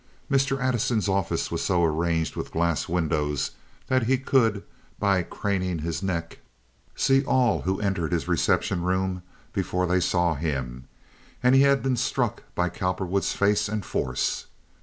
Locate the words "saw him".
9.99-10.85